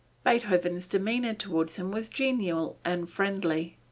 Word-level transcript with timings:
Beethoven's 0.23 0.87
demeanor 0.87 1.35
toward 1.35 1.69
him 1.69 1.91
was 1.91 2.09
genial 2.09 2.79
and 2.83 3.07
friendly. 3.07 3.77